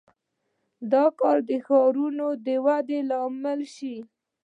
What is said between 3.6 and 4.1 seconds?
شو.